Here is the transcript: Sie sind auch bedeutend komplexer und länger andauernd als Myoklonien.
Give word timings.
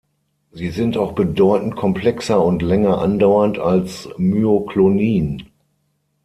Sie 0.51 0.71
sind 0.71 0.97
auch 0.97 1.11
bedeutend 1.11 1.75
komplexer 1.75 2.43
und 2.43 2.63
länger 2.63 2.97
andauernd 3.03 3.59
als 3.59 4.09
Myoklonien. 4.17 5.43